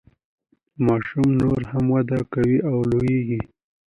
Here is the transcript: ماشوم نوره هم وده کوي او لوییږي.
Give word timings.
ماشوم 0.85 1.27
نوره 1.41 1.65
هم 1.71 1.85
وده 1.95 2.19
کوي 2.33 2.57
او 2.69 2.77
لوییږي. 2.91 3.41